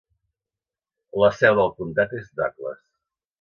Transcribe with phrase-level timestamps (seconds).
[1.25, 2.83] La seu del comtat és Douglas.